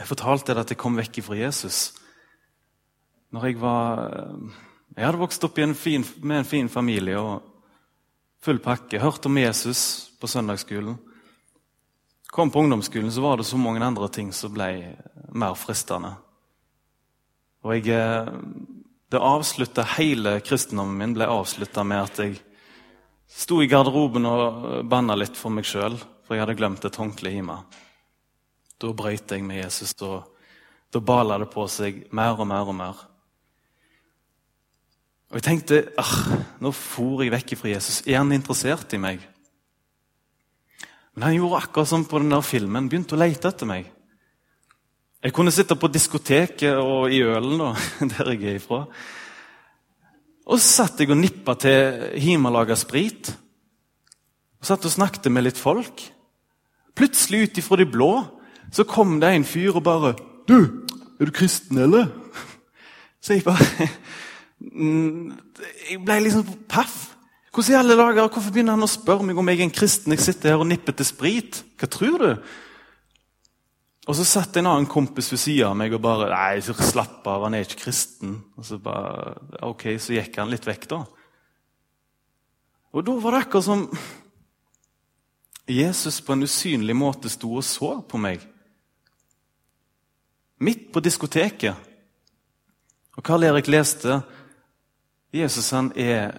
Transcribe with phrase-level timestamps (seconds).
[0.00, 1.90] Jeg fortalte det at jeg kom vekk fra Jesus.
[3.36, 4.00] Når jeg var
[4.96, 7.44] Jeg hadde vokst opp en fin, med en fin familie og
[8.42, 8.98] full pakke.
[8.98, 10.96] Hørte om Jesus på søndagsskolen.
[12.30, 14.96] Kom på ungdomsskolen, så var det så mange andre ting som ble
[15.30, 16.16] mer fristende.
[17.62, 18.32] Og jeg, eh,
[19.10, 22.40] det avslutta Hele kristendommen min ble avslutta med at jeg
[23.28, 27.30] sto i garderoben og banna litt for meg sjøl, for jeg hadde glemt et håndkle
[27.30, 27.60] hjemme.
[28.80, 29.92] Da brøyt jeg med Jesus.
[29.98, 30.22] Da,
[30.92, 33.02] da bala det på seg mer og mer og mer.
[35.30, 36.14] Og jeg tenkte ah,
[36.58, 38.00] nå for jeg vekk fra Jesus.
[38.08, 39.22] Er han interessert i meg?
[41.14, 42.88] Men han gjorde akkurat som på den der filmen.
[42.90, 43.90] Begynte å lete etter meg.
[45.20, 47.74] Jeg kunne sitte på diskoteket og i Ølen, da,
[48.14, 48.84] der jeg er ifra.
[50.50, 53.28] Og så satt jeg og nippa til hjemmelaga sprit.
[54.58, 56.02] Og satt og snakket med litt folk.
[56.96, 58.14] Plutselig, ut ifra de blå,
[58.72, 60.14] så kom det en fyr og bare
[60.48, 60.86] 'Du,
[61.20, 62.08] er du kristen, eller?'
[63.22, 63.64] Så jeg bare
[65.90, 67.16] Jeg ble liksom paff.
[67.52, 70.12] Hvordan i alle dager, Hvorfor begynner han å spørre meg om jeg er en kristen?
[70.12, 71.64] Jeg sitter her og nipper til sprit.
[71.78, 72.36] Hva tror du?
[74.08, 77.44] Og så satt en annen kompis ved sida av meg og bare Nei, slapp av,
[77.44, 78.38] han er ikke kristen.
[78.56, 79.34] Og så bare,
[79.66, 81.04] ok, så gikk han litt vekk, da.
[82.90, 83.84] Og da var det akkurat som
[85.70, 88.42] Jesus på en usynlig måte sto og så på meg.
[90.60, 91.76] Midt på diskoteket.
[93.16, 94.20] Og Karl Erik leste
[95.32, 96.34] Jesus han er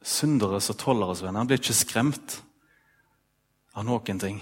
[0.00, 1.36] synderes og tolleres venn.
[1.36, 2.38] Han blir ikke skremt
[3.76, 4.40] av noen ting.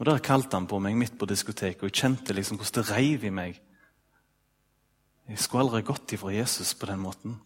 [0.00, 2.90] Og Der kalte han på meg midt på diskoteket, og jeg kjente liksom hvordan det
[2.90, 3.60] reiv i meg.
[5.28, 7.38] Jeg skulle aldri gått ifra Jesus på den måten.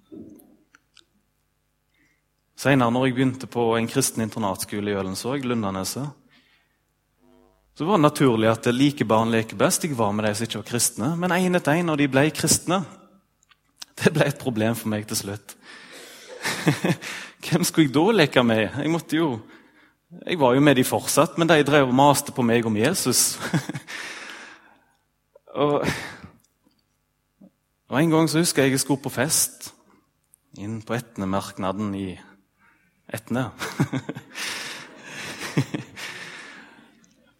[2.58, 6.08] Senere, når jeg begynte på en kristen internatskole i Ølensvåg, Lundaneset,
[7.78, 9.84] så det var naturlig at like barn leker best.
[9.86, 11.08] Jeg var med de som ikke var kristne.
[11.14, 12.80] Men én etter én, når de ble kristne,
[14.02, 15.54] det ble et problem for meg til slutt.
[17.46, 18.80] Hvem skulle jeg da leke med?
[18.82, 19.28] Jeg måtte jo
[20.26, 23.38] jeg var jo med de fortsatt, men de drev og maste på meg om Jesus.
[25.62, 25.86] og,
[27.86, 29.70] og, En gang så husker jeg jeg skulle på fest
[30.58, 32.08] inn på Etnemerknaden i
[33.06, 33.52] Etne.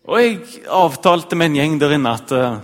[0.09, 2.61] og jeg avtalte med en gjeng der inne at eh,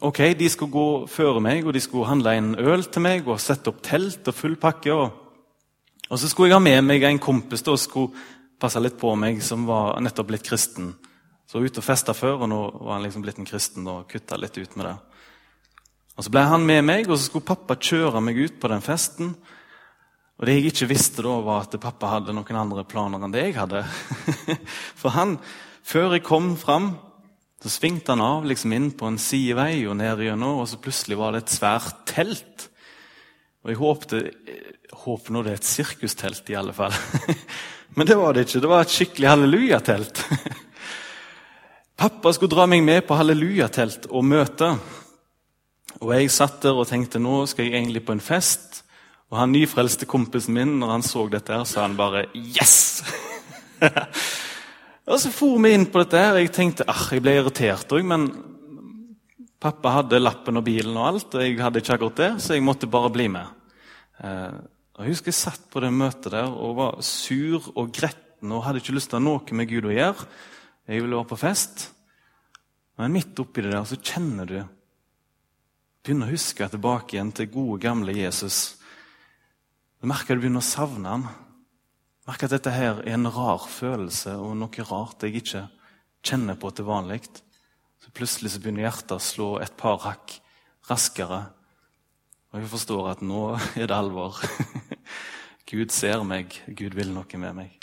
[0.00, 3.40] ok, de skulle gå før meg, og de skulle handle en øl til meg og
[3.42, 4.94] sette opp telt og full pakke.
[4.94, 5.12] Og,
[6.08, 8.24] og så skulle jeg ha med meg en kompis da, og skulle
[8.60, 10.94] passe litt på meg, som var nettopp blitt kristen.
[11.44, 14.08] Så var ute og festa før, og nå var han liksom blitt en kristen og
[14.08, 14.96] kutta litt ut med det.
[16.16, 18.84] Og Så ble han med meg, og så skulle pappa kjøre meg ut på den
[18.84, 19.34] festen.
[20.40, 23.50] Og Det jeg ikke visste, da, var at pappa hadde noen andre planer enn det
[23.50, 23.84] jeg hadde.
[25.00, 25.36] For han,
[25.90, 26.92] før jeg kom fram,
[27.60, 31.18] så svingte han av liksom inn på en sidevei og ned gjennom, og så plutselig
[31.18, 32.68] var det et svært telt.
[33.60, 34.20] Og jeg håpte,
[35.02, 36.94] håper nå det er et sirkustelt, i alle fall.
[37.98, 38.62] Men det var det ikke.
[38.62, 40.22] Det var et skikkelig hallelujatelt.
[42.00, 44.70] Pappa skulle dra meg med på hallelujatelt og møte.
[46.00, 48.84] Og jeg satt der og tenkte nå skal jeg egentlig på en fest.
[49.28, 53.04] Og han nyfrelste kompisen min når han så dette, her, sa han bare 'yes'!
[55.10, 56.18] og så for vi inn på dette.
[56.18, 58.28] her, Jeg tenkte ah, jeg ble irritert òg, men
[59.60, 61.34] pappa hadde lappen og bilen og alt.
[61.34, 63.46] Og jeg hadde ikke akkurat det, så jeg måtte bare bli med.
[64.22, 64.60] Eh,
[65.00, 68.82] jeg husker jeg satt på det møtet der og var sur og gretten og hadde
[68.82, 70.28] ikke lyst til å ha noe med Gud å gjøre.
[70.86, 71.88] Jeg ville være på fest.
[73.00, 74.60] Men midt oppi det der så kjenner du
[76.00, 78.78] Begynner å huske tilbake igjen til gode, gamle Jesus.
[80.00, 81.26] Du merker du begynner å savne ham.
[82.30, 85.64] Merker at dette her er en rar følelse og noe rart jeg ikke
[86.22, 87.24] kjenner på til vanlig.
[87.98, 90.36] Så plutselig så begynner hjertet å slå et par hakk
[90.86, 91.40] raskere.
[92.52, 93.40] Og jeg forstår at nå
[93.74, 94.38] er det alvor.
[95.72, 97.74] Gud ser meg, Gud vil noe med meg.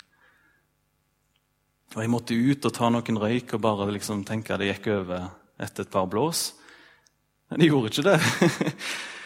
[1.92, 4.88] Og Jeg måtte ut og ta noen røyk og bare liksom tenke at det gikk
[4.96, 5.28] over
[5.60, 6.54] etter et par blås.
[7.52, 8.16] Men det gjorde ikke det.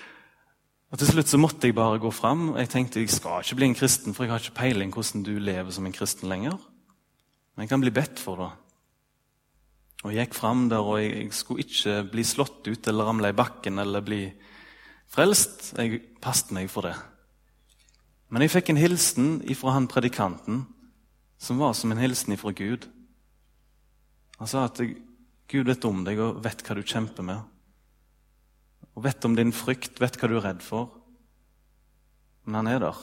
[0.92, 2.50] Og Til slutt så måtte jeg bare gå fram.
[2.60, 5.38] Jeg tenkte jeg skal ikke bli en kristen, for jeg har ikke peiling hvordan du
[5.40, 6.58] lever som en kristen lenger.
[7.54, 8.50] Men jeg kan bli bedt for det.
[10.04, 13.38] Og Jeg gikk fram der, og jeg skulle ikke bli slått ut eller ramle i
[13.38, 14.32] bakken eller bli
[15.08, 15.72] frelst.
[15.78, 16.96] Jeg passet meg for det.
[18.28, 20.66] Men jeg fikk en hilsen fra han predikanten
[21.38, 22.84] som var som en hilsen fra Gud.
[24.38, 24.80] Han sa at
[25.48, 27.51] Gud vet om deg og vet hva du kjemper med.
[28.96, 30.90] Og vet om din frykt, vet hva du er redd for.
[32.44, 32.98] Men han er der.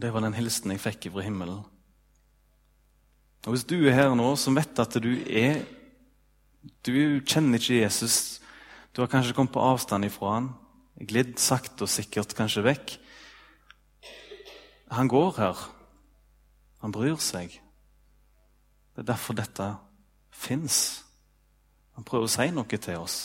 [0.00, 1.62] Det var den hilsen jeg fikk fra himmelen.
[3.44, 5.64] Og Hvis du er her nå som vet at du er
[6.84, 8.40] Du kjenner ikke Jesus.
[8.96, 10.46] Du har kanskje kommet på avstand ifra han,
[10.96, 12.94] glidd sakte og sikkert kanskje vekk.
[14.96, 15.60] Han går her.
[16.80, 17.52] Han bryr seg.
[18.94, 19.66] Det er derfor dette
[20.30, 21.04] fins.
[21.98, 23.18] Han prøver å si noe til oss.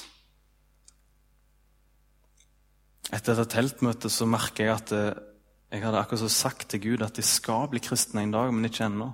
[3.10, 5.22] Etter dette teltmøtet så merker jeg at eh,
[5.74, 8.66] jeg hadde akkurat så sagt til Gud at de skal bli kristne en dag, men
[8.66, 9.10] ikke ennå.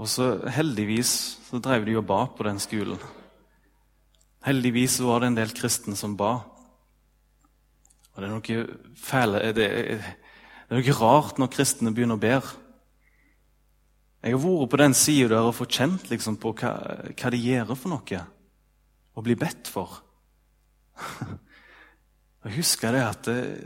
[0.00, 1.12] Og så heldigvis
[1.46, 3.00] så drev de og ba på den skolen.
[4.44, 6.32] Heldigvis var det en del kristne som ba.
[8.14, 8.66] Og det er noe
[9.00, 10.04] fæle Det er,
[10.68, 12.34] det er noe rart når kristne begynner å be.
[14.24, 16.74] Jeg har vært på den sida der og fått kjent liksom, på hva,
[17.12, 18.24] hva de gjør for noe.
[19.14, 20.00] Å bli bedt for.
[22.44, 23.60] Jeg husker det at eh,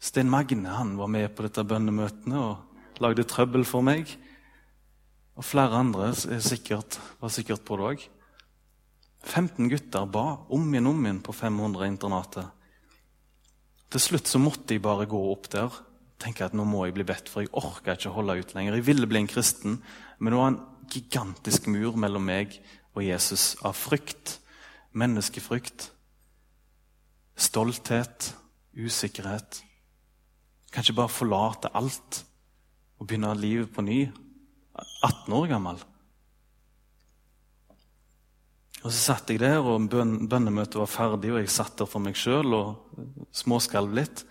[0.00, 4.10] Sten Magne han var med på dette bønnemøtene og lagde trøbbel for meg.
[5.38, 8.06] Og flere andre sikkert, var sikkert på det òg.
[9.26, 10.24] 15 gutter ba
[10.54, 12.46] om igjen om igjen på 500-internatet.
[13.88, 15.74] Til slutt så måtte jeg bare gå opp der
[16.18, 18.78] tenke at nå må jeg bli bedt, for jeg orka ikke å holde ut lenger.
[18.78, 19.78] Jeg ville bli en kristen,
[20.18, 22.56] men det var en gigantisk mur mellom meg
[22.96, 24.38] og Jesus av frykt.
[24.98, 25.92] Menneskefrykt
[27.38, 28.32] stolthet,
[28.76, 29.62] usikkerhet.
[30.74, 32.24] Kanskje bare forlate alt
[32.98, 34.00] og begynne livet på ny.
[35.02, 35.78] 18 år gammel.
[38.82, 42.14] Og Så satt jeg der, og bønnemøtet var ferdig, og jeg satt der for meg
[42.16, 43.00] sjøl og
[43.34, 44.22] småskalv litt.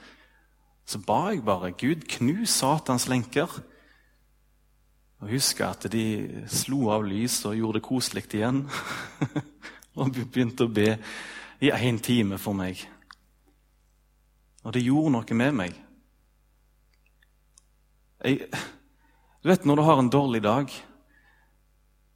[0.88, 3.52] Så ba jeg bare Gud, knus Satans lenker.
[5.20, 8.64] Og husker at de slo av lys og gjorde det koselig igjen.
[10.00, 10.94] og begynte å be
[11.60, 12.86] i én time for meg.
[14.68, 15.76] Og det gjorde noe med meg.
[18.20, 18.50] Jeg,
[19.40, 20.72] du vet når du har en dårlig dag,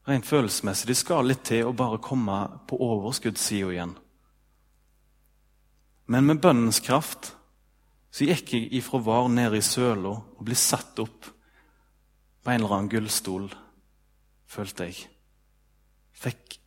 [0.10, 3.94] rent følelsesmessig Det skal litt til å bare komme på overskuddssida igjen.
[6.12, 7.32] Men med bønnens kraft
[8.12, 11.30] så gikk jeg ifra var ned i søla og ble satt opp
[12.42, 13.46] på en eller annen gullstol,
[14.50, 15.06] følte jeg.
[16.12, 16.58] Fikk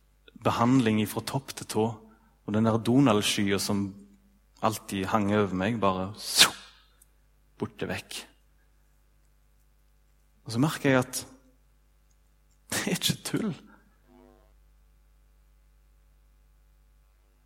[0.41, 1.85] behandling ifra topp til tå.
[2.45, 3.85] Og den der Donald-skya som
[4.63, 6.11] alltid hang over meg, bare
[7.59, 8.17] borte vekk.
[10.45, 11.21] Og så merker jeg at
[12.71, 13.53] det er ikke tull.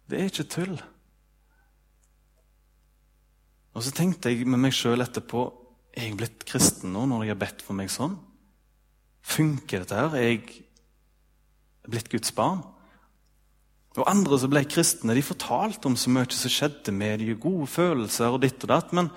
[0.10, 0.80] Det er ikke tull.
[3.78, 5.46] Og så tenkte jeg med meg sjøl etterpå
[5.94, 8.18] Er jeg blitt kristen nå når jeg har bedt for meg sånn?
[9.26, 10.16] Funker dette her?
[10.18, 10.64] Er jeg
[11.90, 12.64] blitt Guds barn?
[14.00, 17.68] Og Andre som ble kristne, de fortalte om så mye som skjedde med de gode
[17.68, 18.94] følelser og ditt og datt.
[18.96, 19.12] Men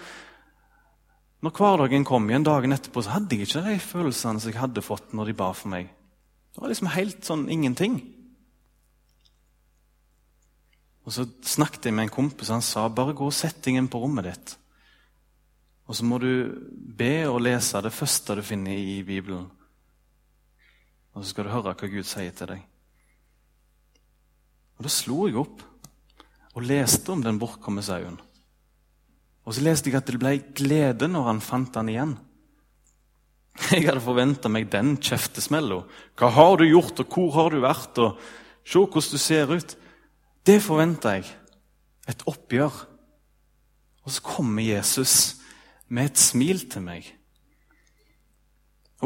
[1.42, 4.84] når hverdagen kom igjen dagen etterpå, så hadde jeg ikke de følelsene som jeg hadde
[4.84, 5.90] fått når de ba for meg.
[6.52, 8.00] Det var liksom helt sånn ingenting.
[11.02, 13.78] Og Så snakket jeg med en kompis, og han sa bare gå og sett deg
[13.78, 14.56] inn på rommet ditt.
[15.90, 16.30] Og så må du
[16.70, 19.48] be og lese det første du finner i Bibelen.
[21.12, 22.71] Og så skal du høre hva Gud sier til deg.
[24.82, 25.60] Og Da slo jeg opp
[26.58, 28.16] og leste om den bortkomne sauen.
[29.46, 32.16] Og så leste jeg at det ble glede når han fant han igjen.
[33.70, 35.84] Jeg hadde forventa meg den kjeftesmella.
[36.18, 38.02] Hva har du gjort, og hvor har du vært?
[38.02, 38.18] og
[38.66, 39.76] Se hvordan du ser ut.
[40.42, 41.30] Det forventa jeg.
[42.10, 42.82] Et oppgjør.
[44.02, 45.36] Og så kommer Jesus
[45.86, 47.06] med et smil til meg.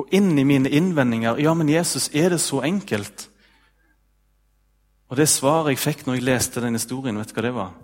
[0.01, 3.29] Og inn i mine innvendinger Ja, men Jesus, er det så enkelt?
[5.07, 7.75] Og det svaret jeg fikk når jeg leste den historien, vet du hva det var?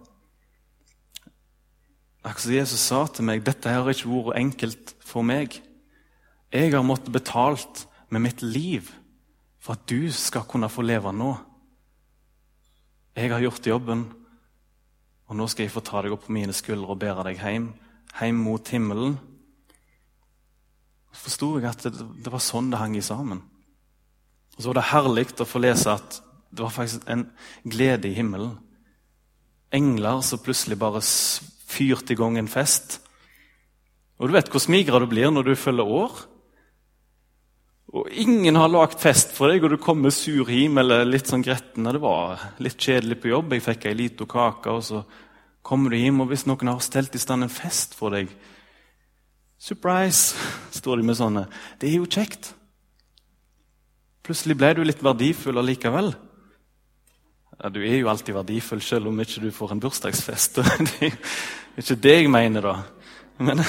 [2.22, 5.58] Akkurat som Jesus sa til meg, dette har ikke vært enkelt for meg.
[6.52, 8.90] Jeg har måttet betalt med mitt liv
[9.62, 11.32] for at du skal kunne få leve nå.
[13.14, 14.06] Jeg har gjort jobben,
[15.28, 17.68] og nå skal jeg få ta deg opp på mine skuldre og bære deg hjem,
[18.18, 19.14] hjem mot himmelen.
[21.12, 23.42] Så forsto jeg at det, det var sånn det hang i sammen.
[24.56, 26.18] Og Så var det herlig å få lese at
[26.52, 27.30] det var faktisk en
[27.64, 28.58] glede i himmelen.
[29.72, 32.98] Engler som plutselig bare fyrte i gang en fest.
[34.20, 36.20] Og du vet hvor smigra du blir når du følger år.
[37.92, 41.44] Og ingen har lagd fest for deg, og du kommer sur hjem eller litt sånn
[41.44, 41.88] gretten.
[41.88, 43.52] Det var litt kjedelig på jobb.
[43.52, 45.02] Jeg fikk ei lita kake, og så
[45.64, 48.32] kommer du hjem, og hvis noen har stelt i stand en fest for deg
[49.62, 50.34] Surprise!
[50.78, 51.44] står de med sånne.
[51.78, 52.48] Det er jo kjekt.
[54.26, 56.10] Plutselig ble du litt verdifull allikevel.
[57.62, 60.58] Ja, du er jo alltid verdifull selv om ikke du får en bursdagsfest.
[61.72, 62.72] Det er ikke det jeg mener, da.
[63.38, 63.62] Men,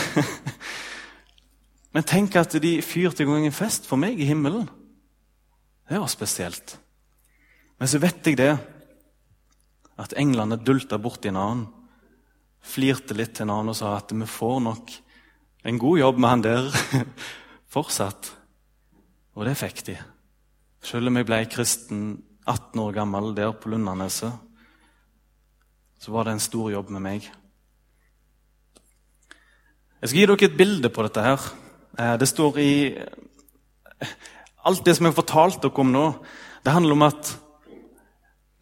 [1.94, 4.66] men tenk at de fyrte i gang en fest for meg i himmelen.
[5.88, 6.74] Det var spesielt.
[7.78, 8.50] Men så vet jeg det,
[10.02, 11.64] at englene dulta borti en annen,
[12.66, 14.94] flirte litt til en annen og sa at vi får nok
[15.70, 16.70] en god jobb med han der
[17.78, 18.34] fortsatt.
[19.38, 20.00] Og det fikk de.
[20.84, 22.08] Selv om jeg ble kristen
[22.46, 24.34] 18 år gammel der på Lundaneset,
[26.00, 27.30] så var det en stor jobb med meg.
[30.02, 31.22] Jeg skal gi dere et bilde på dette.
[31.22, 31.40] her.
[31.98, 32.74] Eh, det står i
[34.66, 36.06] Alt det som jeg har fortalt dere om nå,
[36.64, 37.32] det handler om at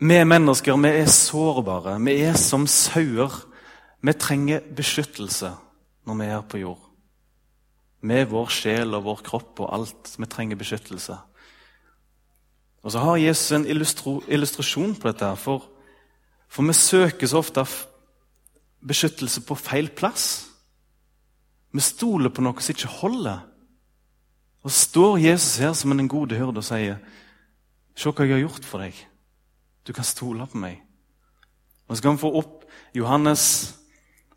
[0.01, 1.99] vi mennesker vi er sårbare.
[2.01, 3.29] Vi er som sauer.
[4.01, 5.51] Vi trenger beskyttelse
[6.09, 6.87] når vi er på jord.
[8.01, 10.15] Med vår sjel og vår kropp og alt.
[10.17, 11.19] Vi trenger beskyttelse.
[12.81, 15.29] Og så har Jesus en illustrasjon på dette.
[15.37, 15.67] For,
[16.49, 17.65] for vi søker så ofte
[18.81, 20.47] beskyttelse på feil plass.
[21.71, 23.43] Vi stoler på noe som ikke holder.
[24.61, 26.97] Og så står Jesus her som en gode hyrde og sier,
[27.95, 28.93] 'Se hva jeg har gjort for deg.
[29.87, 30.81] Du kan stole på meg.'
[31.87, 33.75] Og Så kan vi få opp Johannes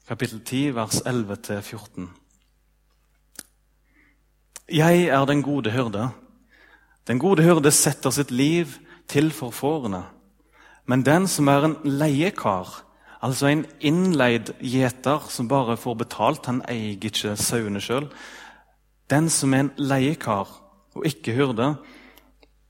[0.09, 2.09] kapittel 10, vers 11-14.
[4.69, 6.11] Jeg er den gode hyrde.
[7.05, 8.79] Den gode hyrde setter sitt liv
[9.11, 10.07] til for fårene.
[10.89, 12.71] Men den som er en leiekar,
[13.25, 18.09] altså en innleid gjeter som bare får betalt, han eier ikke sauene sjøl.
[19.13, 20.49] Den som er en leiekar
[20.95, 21.75] og ikke hyrde,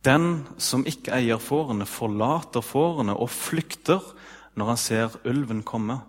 [0.04, 4.02] den som ikke eier fårene, forlater fårene og flykter
[4.58, 6.00] når han ser ulven komme.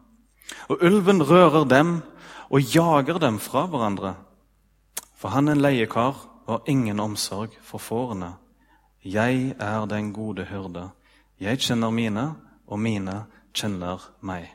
[0.70, 2.00] Og ulven rører dem
[2.50, 4.16] og jager dem fra hverandre.
[5.16, 8.36] For han er en leiekar og ingen omsorg for fårene.
[9.06, 10.90] Jeg er den gode hyrde.
[11.40, 12.26] Jeg kjenner mine,
[12.68, 14.50] og mine kjenner meg.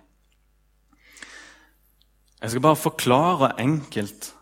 [2.41, 4.33] Jeg skal bare forklare enkelt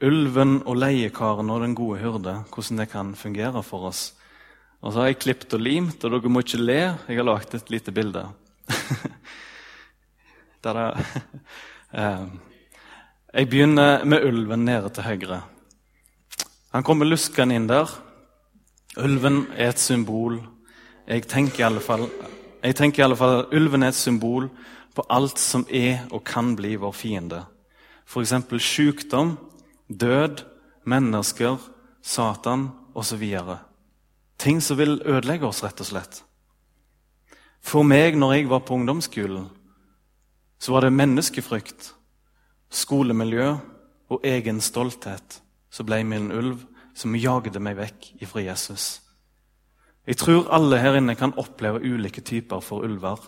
[0.00, 4.14] ulven og leiekaren og den gode hyrde, hvordan det kan fungere for oss.
[4.80, 6.80] Og så har jeg klippet og limt, og dere må ikke le.
[7.08, 8.24] Jeg har lagd et lite bilde.
[11.90, 12.26] Eh,
[13.34, 15.40] jeg begynner med ulven nede til høyre.
[16.70, 17.90] Han kommer luskende inn der.
[19.00, 20.38] Ulven er et symbol.
[21.06, 22.06] Jeg tenker i alle fall,
[22.62, 24.46] jeg tenker i alle fall at ulven er et symbol
[24.94, 27.42] på alt som er og kan bli vår fiende.
[28.06, 28.34] F.eks.
[28.62, 29.36] sykdom,
[29.88, 30.44] død,
[30.86, 31.58] mennesker,
[32.02, 33.24] Satan osv.
[34.38, 36.22] Ting som vil ødelegge oss, rett og slett.
[37.60, 39.50] For meg, når jeg var på ungdomsskolen,
[40.58, 41.94] så var det menneskefrykt,
[42.70, 43.54] skolemiljø
[44.10, 49.00] og egen stolthet så ble vi en ulv som jagde meg vekk ifra Jesus.
[50.06, 53.20] Jeg tror alle her inne kan oppleve ulike typer for ulver.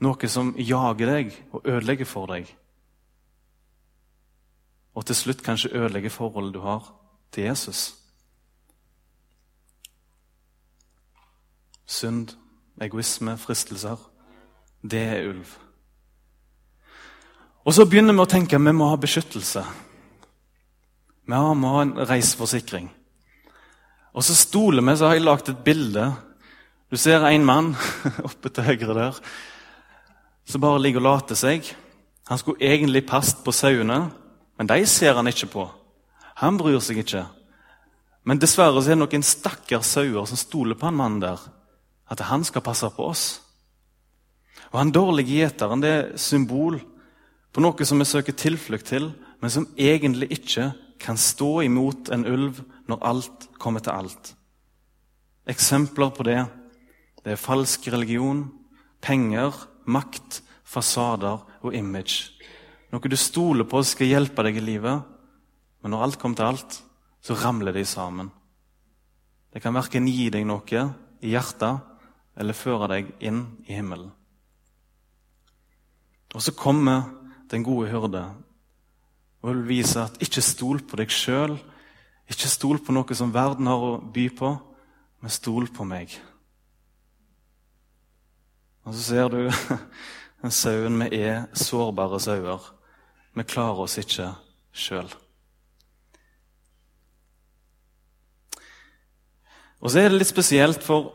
[0.00, 2.46] Noe som jager deg og ødelegger for deg.
[4.94, 6.86] Og til slutt kanskje ødelegger forholdet du har
[7.32, 7.94] til Jesus.
[11.86, 12.36] Synd,
[12.80, 13.96] egoisme, fristelser.
[14.82, 15.56] Det er ulv.
[17.64, 19.64] Og så begynner vi å tenke at vi må ha beskyttelse.
[21.28, 22.88] Vi må ha en reiseforsikring.
[24.16, 26.06] Og så stoler vi, så har jeg lagd et bilde.
[26.88, 27.74] Du ser en mann
[28.28, 29.22] oppe til høyre der
[30.48, 31.66] som bare ligger og later seg.
[32.28, 34.06] Han skulle egentlig passet på sauene,
[34.56, 35.66] men de ser han ikke på.
[36.40, 37.26] Han bryr seg ikke.
[38.24, 41.42] Men dessverre så er det noen stakkars sauer som stoler på han mannen der.
[42.08, 43.26] At han skal passe på oss.
[44.72, 46.78] Og Han dårlige gjeteren det er symbol
[47.52, 52.26] på noe som vi søker tilflukt til, men som egentlig ikke kan stå imot en
[52.26, 54.32] ulv når alt kommer til alt.
[55.48, 56.40] Eksempler på det
[57.24, 58.46] det er falsk religion,
[59.04, 59.52] penger,
[59.84, 62.30] makt, fasader og image.
[62.92, 65.02] Noe du stoler på skal hjelpe deg i livet,
[65.82, 66.78] men når alt kommer til alt,
[67.20, 68.30] så ramler de sammen.
[69.52, 70.84] Det kan verken gi deg noe
[71.20, 71.84] i hjertet
[72.38, 74.12] eller føre deg inn i himmelen.
[76.32, 77.08] Og så kommer
[77.50, 78.24] den gode hyrde
[79.48, 81.56] og vil vise at ikke stol på deg sjøl,
[82.28, 84.50] ikke stol på noe som verden har å by på,
[85.24, 86.12] men stol på meg.
[88.84, 89.40] Og så ser du
[90.42, 92.68] den sauen vi er sårbare sauer.
[93.32, 94.30] Vi klarer oss ikke
[94.76, 95.08] sjøl.
[99.78, 101.14] Og så er det litt spesielt, for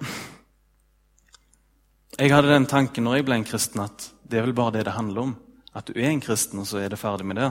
[2.17, 4.85] jeg hadde den tanken når jeg ble en kristen, at det er vel bare det
[4.87, 5.33] det handler om.
[5.73, 7.49] At du er en kristen, og så er det ferdig med det.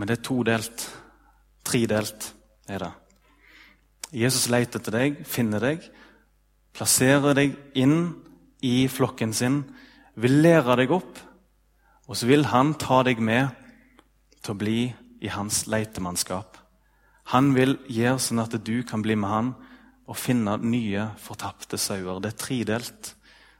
[0.00, 0.86] Men det er todelt.
[1.60, 2.30] Tredelt
[2.72, 2.92] er det.
[4.16, 5.84] Jesus leter etter deg, finner deg,
[6.72, 8.14] plasserer deg inn
[8.64, 9.60] i flokken sin,
[10.16, 11.20] vil lære deg opp,
[12.08, 13.52] og så vil han ta deg med
[14.40, 14.78] til å bli
[15.20, 16.56] i hans leitemannskap.
[17.36, 19.52] Han vil gjøre sånn at du kan bli med han
[20.10, 22.18] og finne nye, fortapte sauer.
[22.24, 23.14] Det er tredelt,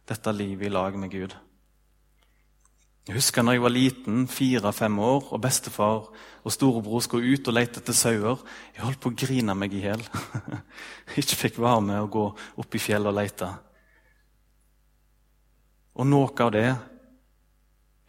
[0.09, 1.37] dette livet i lag med Gud.
[3.07, 7.57] Jeg husker når jeg var liten, fire-fem år, og bestefar og storebror skulle ut og
[7.57, 8.41] lete etter sauer.
[8.75, 10.03] Jeg holdt på å grine meg i hjel.
[11.21, 12.27] ikke fikk være med å gå
[12.63, 13.51] opp i fjellet og lete.
[16.01, 16.69] Og noe av det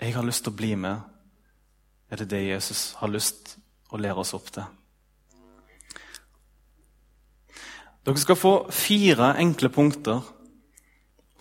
[0.01, 1.01] jeg har lyst til å bli med,
[2.11, 3.55] er det det Jesus har lyst
[3.91, 4.63] å lære oss opp til.
[8.01, 10.23] Dere skal få fire enkle punkter.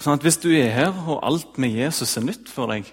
[0.01, 2.89] Sånn at Hvis du er her, og alt med Jesus er nytt for deg,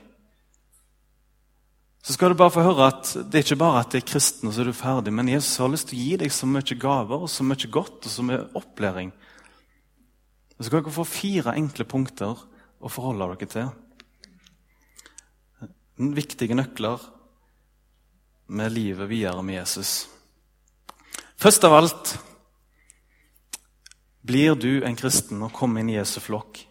[2.07, 4.47] så skal du bare få høre at det er ikke bare at det er kristen,
[4.47, 6.77] og så er du ferdig, men Jesus har lyst til å gi deg så mye
[6.79, 9.11] gaver og så mye godt og så mye opplæring.
[10.55, 12.31] Så skal dere få fire enkle punkter
[12.79, 13.67] å forholde dere til.
[16.15, 17.03] Viktige nøkler
[18.55, 20.07] med livet videre med Jesus.
[21.35, 22.17] Først av alt
[24.23, 26.63] blir du en kristen og kommer inn i Jesu flokk,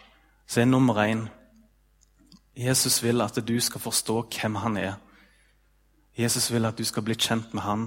[0.48, 1.26] så er nummer én
[2.56, 5.02] Jesus vil at du skal forstå hvem han er.
[6.16, 7.86] Jesus vil at du skal bli kjent med han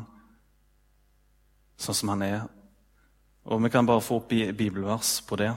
[1.79, 2.41] sånn som han er.
[3.49, 5.53] Og Vi kan bare få opp bibelvers på det.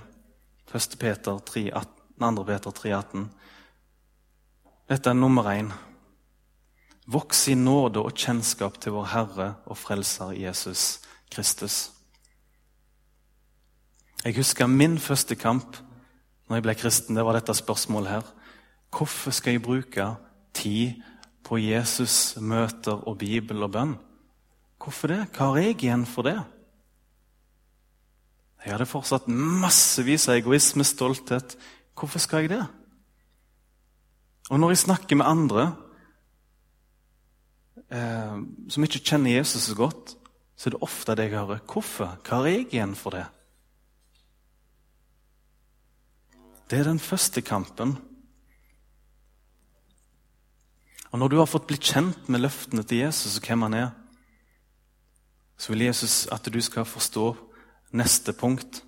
[0.73, 0.99] 1.
[0.99, 2.45] Peter 3, 18, 2.
[2.45, 3.27] Peter 3,18.
[4.89, 5.73] Dette er nummer én.
[7.07, 11.01] Voks i nåde og kjennskap til vår Herre og Frelser Jesus
[11.31, 11.91] Kristus.
[14.25, 15.77] Jeg husker min første kamp
[16.49, 17.17] når jeg ble kristen.
[17.19, 18.29] Det var dette spørsmålet her.
[18.93, 20.15] Hvorfor skal jeg bruke
[20.55, 21.03] tid
[21.53, 23.91] på Jesus, møter og Bibel og bønn.
[24.81, 25.19] Hvorfor det?
[25.37, 26.39] Hva har jeg igjen for det?
[28.63, 31.53] Jeg hadde fortsatt massevis av egoisme, stolthet.
[31.93, 32.63] Hvorfor skal jeg det?
[34.49, 35.67] Og når jeg snakker med andre
[37.93, 38.39] eh,
[38.73, 40.15] som ikke kjenner Jesus så godt,
[40.57, 41.61] så er det ofte det jeg hører.
[41.69, 42.17] Hvorfor?
[42.25, 43.27] Hva har jeg igjen for det?
[46.73, 47.99] Det er den første kampen
[51.13, 53.91] og Når du har fått blitt kjent med løftene til Jesus og hvem han er,
[55.61, 57.27] så vil Jesus at du skal forstå
[57.93, 58.81] neste punkt.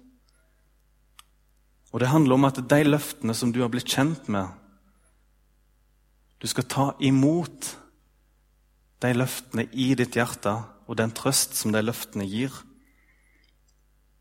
[1.93, 4.49] Og Det handler om at de løftene som du har blitt kjent med
[6.41, 7.79] Du skal ta imot
[9.01, 10.53] de løftene i ditt hjerte
[10.87, 12.53] og den trøst som de løftene gir.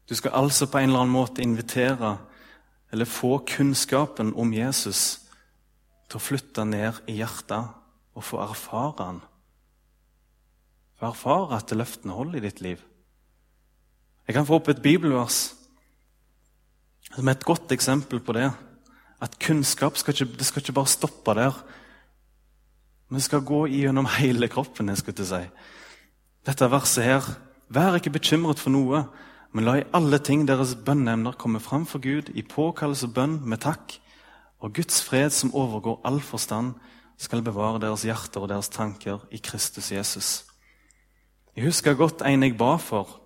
[0.07, 2.17] Du skal altså på en eller annen måte invitere
[2.91, 5.19] eller få kunnskapen om Jesus
[6.07, 7.82] til å flytte ned i hjertet
[8.15, 9.21] og få erfare han.
[10.99, 12.81] Få erfare at løftene holder i ditt liv.
[14.27, 15.53] Jeg kan få opp et bibelvers
[17.13, 18.49] som er et godt eksempel på det.
[19.21, 21.57] At kunnskap skal ikke, det skal ikke bare stoppe der.
[23.07, 24.89] Men det skal gå gjennom hele kroppen.
[24.89, 25.43] jeg skulle til si.
[26.45, 27.33] Dette verset her
[27.73, 28.99] Vær ikke bekymret for noe,
[29.53, 33.39] men la i alle ting deres bønneemner komme fram for Gud i påkallelse og bønn
[33.49, 33.95] med takk,
[34.59, 36.75] og Guds fred som overgår all forstand,
[37.23, 40.31] skal bevare deres hjerter og deres tanker i Kristus Jesus.
[41.55, 43.19] Jeg husker godt en jeg ba for,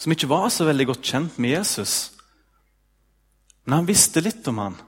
[0.00, 2.12] som ikke var så veldig godt kjent med Jesus.
[3.64, 4.78] Men han visste litt om han,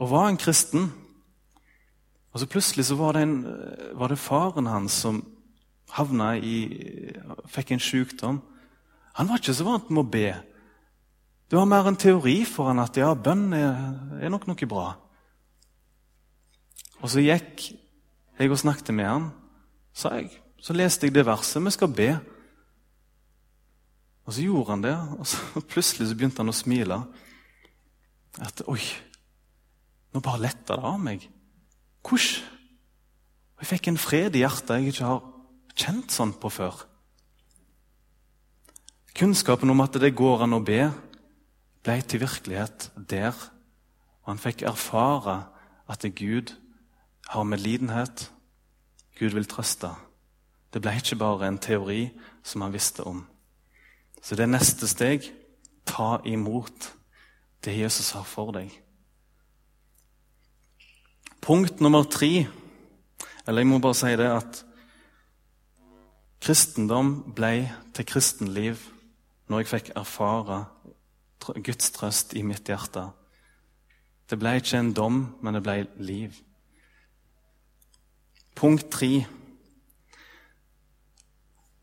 [0.00, 0.88] og var en kristen.
[2.32, 3.36] Og så Plutselig så var det, en,
[3.98, 5.20] var det faren hans som
[5.90, 7.10] havna i
[7.50, 8.38] Fikk en sykdom.
[9.18, 10.28] Han var ikke så vant med å be.
[11.50, 13.74] Det var mer en teori for han at ja, bønn er,
[14.22, 14.92] er nok noe bra.
[17.00, 17.70] Og så gikk
[18.40, 19.26] jeg og snakket med han,
[19.96, 20.30] sa jeg.
[20.60, 21.62] Så leste jeg det verset.
[21.64, 22.10] Vi skal be.
[24.28, 27.00] Og så gjorde han det, og så plutselig så begynte han å smile.
[28.40, 28.80] At Oi,
[30.14, 31.26] nå bare letta det av meg.
[32.06, 32.56] Hvordan?
[33.60, 35.24] Jeg fikk en fred i hjertet jeg ikke har
[35.76, 36.78] kjent sånn på før.
[39.12, 40.86] Kunnskapen om at det går an å be,
[41.84, 43.36] ble til virkelighet der.
[44.22, 45.42] Og han fikk erfare
[45.92, 46.54] at Gud
[47.30, 48.30] har medlidenhet.
[49.18, 49.92] Gud vil trøste.
[50.74, 52.08] Det ble ikke bare en teori
[52.42, 53.24] som han visste om.
[54.22, 55.26] Så det neste steg
[55.88, 56.90] ta imot
[57.64, 58.70] det Jesus har for deg.
[61.40, 62.48] Punkt nummer tre
[63.48, 64.58] Eller jeg må bare si det at
[66.44, 68.82] kristendom ble til kristenliv
[69.48, 70.60] når jeg fikk erfare
[71.64, 73.08] Guds trøst i mitt hjerte.
[74.30, 76.36] Det ble ikke en dom, men det ble liv.
[78.60, 79.24] Punkt tre.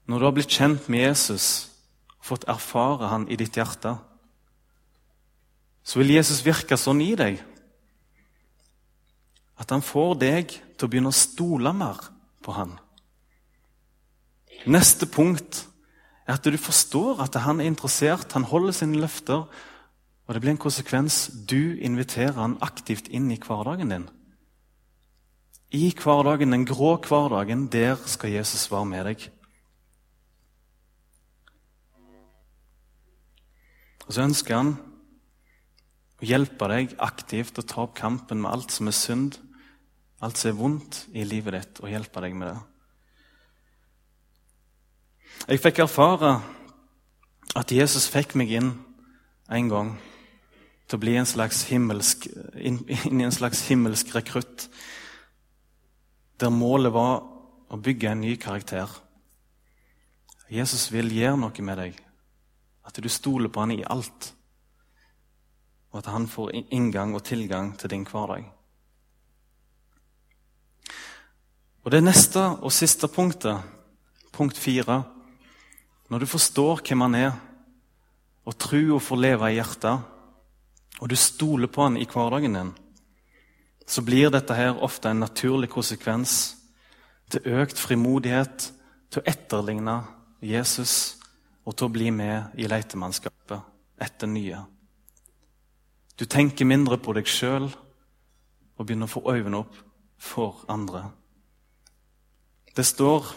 [0.05, 1.71] Når du har blitt kjent med Jesus
[2.21, 3.95] fått erfare han i ditt hjerte,
[5.81, 7.39] så vil Jesus virke sånn i deg
[9.57, 12.03] at han får deg til å begynne å stole mer
[12.45, 12.75] på han.
[14.69, 15.63] Neste punkt
[16.27, 19.47] er at du forstår at han er interessert, han holder sine løfter.
[20.27, 21.29] Og det blir en konsekvens.
[21.47, 24.07] Du inviterer han aktivt inn i hverdagen din.
[25.75, 29.25] I hverdagen, den grå hverdagen, der skal Jesus være med deg.
[34.07, 34.71] Og så ønsker han
[36.17, 39.35] å hjelpe deg aktivt å ta opp kampen med alt som er synd,
[40.23, 42.59] alt som er vondt i livet ditt, og hjelpe deg med det.
[45.47, 46.37] Jeg fikk erfare
[47.59, 48.71] at Jesus fikk meg inn
[49.51, 49.91] en gang
[50.87, 54.69] til å bli en slags himmelsk, inn, inn i en slags himmelsk rekrutt,
[56.39, 57.23] der målet var
[57.69, 58.89] å bygge en ny karakter.
[60.49, 61.97] Jesus vil gjøre noe med deg.
[62.87, 64.31] At du stoler på han i alt.
[65.91, 68.45] Og at han får inngang og tilgang til din hverdag.
[71.83, 73.63] Og Det neste og siste punktet,
[74.31, 75.03] punkt fire
[76.09, 77.31] Når du forstår hvem han er,
[78.45, 79.99] og trua får leve i hjertet,
[81.01, 82.69] og du stoler på han i hverdagen din,
[83.87, 86.57] så blir dette her ofte en naturlig konsekvens
[87.31, 88.71] til økt frimodighet,
[89.11, 90.01] til å etterligne
[90.43, 91.17] Jesus
[91.63, 94.59] og til å bli med i letemannskapet etter nye.
[96.19, 99.79] Du tenker mindre på deg sjøl og begynner å få øynene opp
[100.19, 101.05] for andre.
[102.75, 103.31] Det står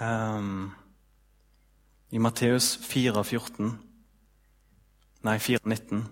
[0.00, 0.70] um,
[2.10, 3.74] i Matteus 4,14
[5.24, 6.02] Nei, 4,19.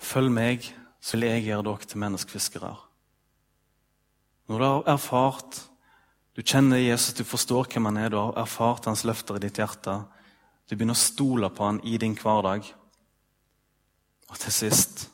[0.00, 2.76] Følg meg, så gjøre dere til menneskefiskere.
[4.48, 5.70] Når du har erfart
[6.40, 9.58] du kjenner Jesus, du forstår hvem han er, du har erfart hans løfter i ditt
[9.60, 9.98] hjerte.
[10.70, 12.64] Du begynner å stole på han i din hverdag.
[14.30, 15.08] Og til sist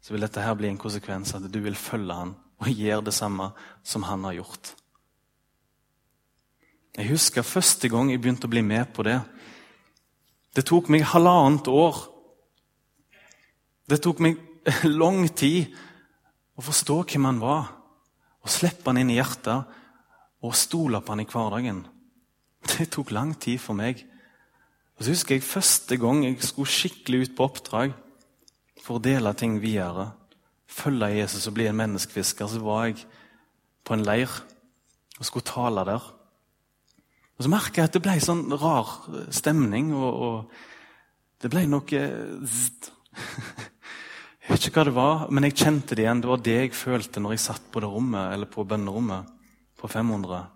[0.00, 3.12] så vil dette her bli en konsekvens at du vil følge han og gjøre det
[3.12, 3.50] samme
[3.84, 4.70] som han har gjort.
[6.96, 9.18] Jeg husker første gang jeg begynte å bli med på det.
[10.56, 11.98] Det tok meg halvannet år.
[13.90, 14.38] Det tok meg
[15.00, 15.74] lang tid
[16.56, 17.70] å forstå hvem han var,
[18.42, 19.76] og slippe han inn i hjertet
[20.46, 21.84] og stole på han i hverdagen.
[22.66, 24.02] Det tok lang tid for meg.
[24.96, 27.94] Og så husker jeg Første gang jeg skulle skikkelig ut på oppdrag
[28.82, 30.12] for å dele ting videre,
[30.70, 33.02] følge Jesus og bli en menneskefisker, så var jeg
[33.86, 34.30] på en leir
[35.16, 36.04] og skulle tale der.
[37.36, 38.92] Og Så merka jeg at det ble sånn rar
[39.34, 43.45] stemning, og, og det ble noe Jeg
[44.56, 46.20] vet ikke hva det var, men jeg kjente det igjen.
[46.24, 49.32] Det var det jeg følte når jeg satt på det rommet, eller på bønnerommet
[49.76, 50.46] på 500,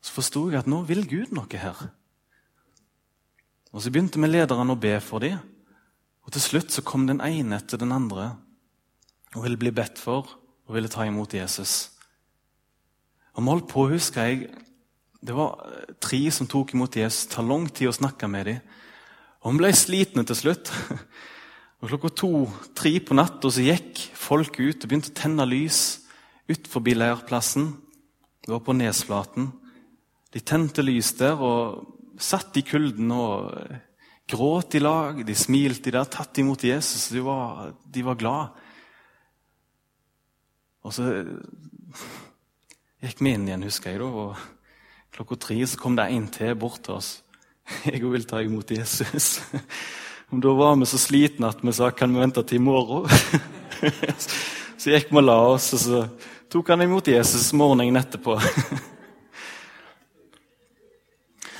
[0.00, 1.76] så forsto jeg at nå vil Gud noe her.
[3.70, 5.36] Og Så begynte vi lederne å be for dem.
[6.24, 8.32] Og til slutt så kom den ene etter den andre
[9.36, 10.24] og ville bli bedt for
[10.66, 11.90] og ville ta imot Jesus.
[13.36, 14.50] Og holdt på, husker jeg,
[15.20, 15.60] Det var
[16.00, 17.26] tre som tok imot Jesus.
[17.26, 18.60] Det tar lang tid å snakke med dem.
[19.44, 20.72] Og vi ble slitne til slutt.
[21.80, 26.02] Og Klokka to-tre på natta gikk folk ut og begynte å tenne lys
[26.50, 27.70] utenfor leirplassen.
[28.44, 29.46] Det var på Nesflaten.
[30.28, 33.48] De tente lys der og satt i kulden og
[34.28, 35.22] gråt i lag.
[35.24, 37.08] De smilte der, tatt imot Jesus.
[37.14, 38.60] De var, de var glad.
[40.84, 41.08] Og så
[43.00, 44.02] gikk vi inn igjen, husker jeg.
[44.04, 47.22] da, og Klokka tre så kom det en til bort til oss.
[47.88, 49.40] Jeg vil ta imot Jesus.
[50.30, 53.10] Og da var vi så slitne at vi sa kan vi vente til i morgen.
[54.80, 55.98] Så gikk vi og la oss, og så
[56.48, 58.38] tok han imot Jesus morgenen etterpå.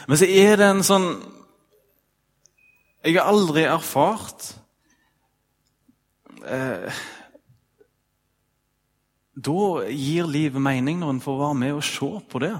[0.08, 1.08] Men så er det en sånn
[3.04, 4.54] Jeg har aldri erfart
[6.48, 6.88] eh,
[9.36, 12.56] Da gir livet mening når en får være med og se på det.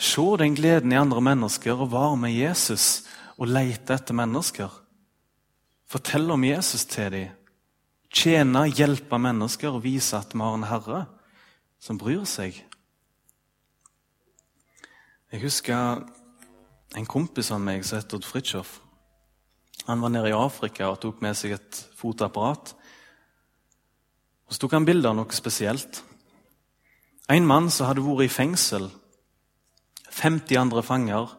[0.00, 3.04] Se den gleden i andre mennesker og være med Jesus
[3.36, 4.72] og lete etter mennesker.
[5.86, 7.34] Fortell om Jesus til dem.
[8.16, 11.02] Tjene, hjelpe mennesker og vise at vi har en herre
[11.82, 12.56] som bryr seg.
[15.32, 16.02] Jeg husker
[16.96, 18.78] en kompis av meg som het Odd Fridtjof.
[19.86, 22.72] Han var nede i Afrika og tok med seg et fotoapparat.
[24.46, 26.02] Og Så tok han bilde av noe spesielt.
[27.28, 28.88] En mann som hadde vært i fengsel.
[30.14, 31.34] 50 andre fanger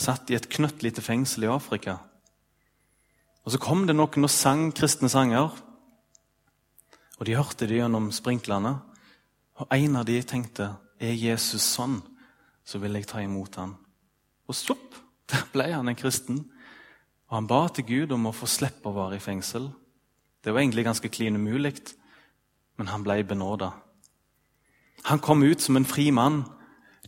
[0.00, 1.98] satt i et knøttlite fengsel i Afrika.
[3.44, 5.50] Og Så kom det noen og sang kristne sanger.
[7.18, 8.78] Og De hørte det gjennom sprinklene.
[9.60, 12.00] Og en av de tenkte er Jesus sånn,
[12.64, 13.76] så vil jeg ta imot han.
[14.48, 14.96] Og stopp!
[15.30, 16.40] Der ble han en kristen.
[17.28, 19.68] Og han ba til Gud om å få slippe å være i fengsel.
[20.42, 21.76] Det var egentlig ganske klin umulig,
[22.74, 23.70] men han ble benåda.
[25.06, 26.42] Han kom ut som en fri mann,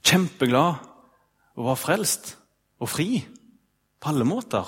[0.04, 0.78] kjempeglad,
[1.58, 2.36] og var frelst
[2.82, 3.22] og fri
[4.02, 4.66] på alle måter.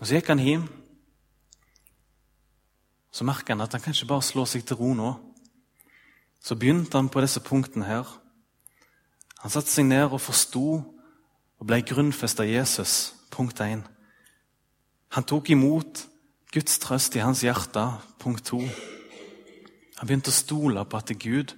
[0.00, 0.64] Og Så gikk han hjem.
[3.12, 5.12] Så merka han at han kan ikke bare slå seg til ro nå.
[6.42, 8.08] Så begynte han på disse punktene her.
[9.44, 10.80] Han satte seg ned og forsto
[11.60, 13.12] og ble grunnfesta Jesus.
[13.30, 13.84] Punkt 1.
[15.12, 16.06] Han tok imot
[16.52, 17.84] Guds trøst i hans hjerte.
[18.18, 18.58] Punkt 2.
[20.00, 21.54] Han begynte å stole på at Gud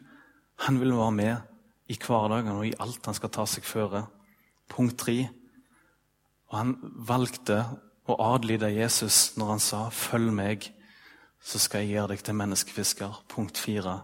[0.66, 4.05] han vil være med i hverdagen og i alt han skal ta seg føre.
[4.68, 5.29] Punkt 3.
[6.50, 7.64] Og han valgte
[8.09, 10.72] å adlyde Jesus når han sa 'følg meg',
[11.40, 13.22] så skal jeg gjøre deg til menneskefisker.
[13.29, 14.00] Punkt 4.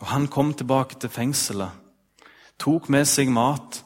[0.00, 1.70] Og han kom tilbake til fengselet,
[2.58, 3.84] tok med seg mat,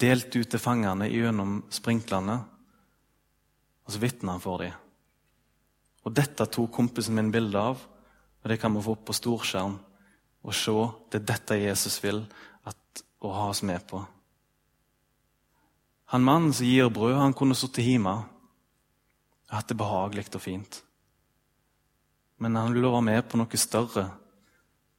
[0.00, 2.44] delte ut til fangene gjennom sprinklene,
[3.84, 4.72] og så vitna han for dem.
[6.04, 7.78] Og dette tok kompisen min bilde av,
[8.42, 9.78] og det kan vi få opp på storskjerm
[10.42, 10.74] og se.
[11.10, 12.24] Det er dette Jesus vil
[12.66, 14.02] at, å ha oss med på.
[16.12, 18.12] Han mannen som gir brød, han kunne sittet hjemme
[19.48, 20.82] og hatt det behagelig og fint.
[22.36, 24.10] Men han ville være med på noe større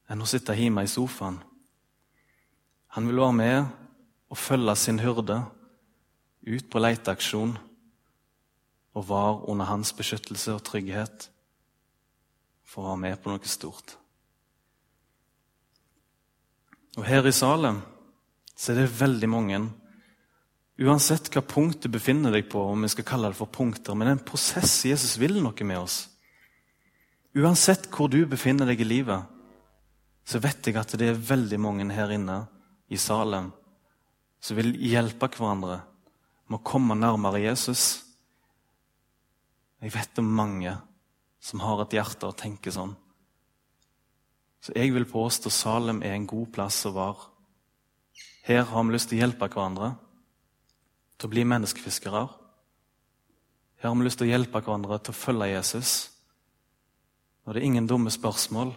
[0.10, 1.38] enn å sitte hjemme i sofaen.
[2.98, 3.60] Han ville være med
[4.34, 5.38] og følge sin hyrde
[6.50, 7.54] ut på leteaksjon
[8.94, 11.30] og var under hans beskyttelse og trygghet
[12.66, 13.96] for å være med på noe stort.
[16.98, 17.82] Og Her i Salem
[18.54, 19.64] så er det veldig mange
[20.82, 24.08] Uansett hva punkt du befinner deg på, om vi skal kalle det for punkter, men
[24.08, 25.98] det er en prosess Jesus vil noe med oss.
[27.38, 29.30] Uansett hvor du befinner deg i livet,
[30.26, 32.44] så vet jeg at det er veldig mange her inne
[32.90, 33.52] i Salem
[34.44, 35.80] som vil hjelpe hverandre
[36.50, 38.04] med å komme nærmere Jesus.
[39.84, 40.74] Jeg vet om mange
[41.44, 42.96] som har et hjerte og tenker sånn.
[44.64, 47.30] Så jeg vil påstå Salem er en god plass å være.
[48.48, 49.94] Her har vi lyst til å hjelpe hverandre
[51.24, 52.22] til å bli menneskefiskere.
[53.80, 55.92] Her har vi lyst til å hjelpe hverandre til å følge Jesus.
[57.46, 58.74] Og det er ingen dumme spørsmål.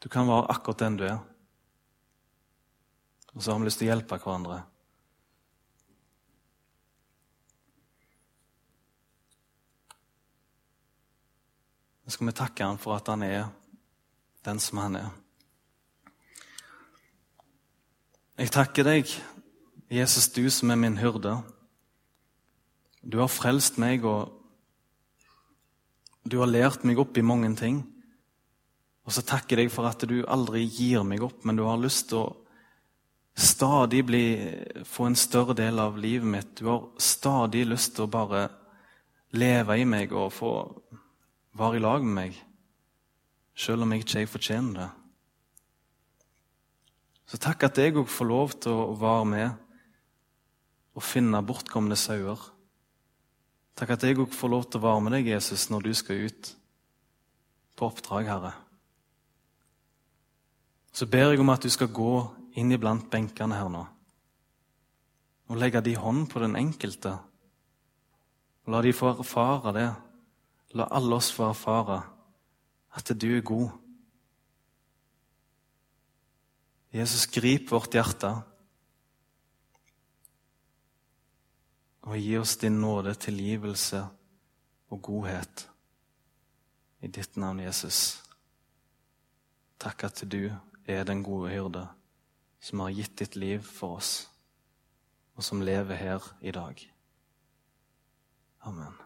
[0.00, 1.20] Du kan være akkurat den du er.
[3.34, 4.62] Og så har vi lyst til å hjelpe hverandre.
[12.06, 13.48] Nå skal vi takke han for at han er
[14.48, 15.14] den som han er.
[18.40, 19.18] Jeg takker deg,
[19.86, 21.36] Jesus, du som er min hyrde.
[23.06, 24.32] Du har frelst meg, og
[26.26, 27.84] du har lært meg opp i mange ting.
[29.06, 31.78] Og så takker jeg deg for at du aldri gir meg opp, men du har
[31.78, 32.34] lyst til å
[33.36, 34.24] stadig bli,
[34.82, 36.56] få en større del av livet mitt.
[36.58, 38.48] Du har stadig lyst til å bare
[39.38, 40.50] leve i meg og få
[41.56, 42.40] være i lag med meg,
[43.54, 44.88] selv om jeg ikke fortjener det.
[47.30, 49.65] Så takk at jeg òg får lov til å være med
[50.96, 52.40] og finne bortkomne sauer.
[53.76, 56.22] Takk at jeg òg får lov til å være med deg, Jesus, når du skal
[56.30, 56.52] ut
[57.76, 58.54] på oppdrag, Herre.
[60.96, 62.14] Så ber jeg om at du skal gå
[62.56, 63.84] inn iblant benkene her nå
[65.46, 67.12] og legge din hånd på den enkelte.
[68.66, 69.88] Og la de få erfare det.
[70.74, 72.00] La alle oss få erfare
[72.96, 73.68] at du er god.
[76.96, 78.32] Jesus, grip vårt hjerte
[82.06, 84.04] og gi oss din nåde, tilgivelse
[84.88, 85.68] og godhet.
[87.02, 88.22] I ditt navn, Jesus.
[89.78, 90.52] Takk at du
[90.86, 91.86] er den gode hyrde
[92.62, 94.12] som har gitt ditt liv for oss,
[95.36, 96.80] og som lever her i dag.
[98.66, 99.05] Amen.